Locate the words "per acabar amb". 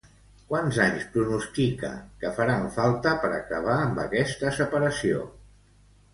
3.27-4.03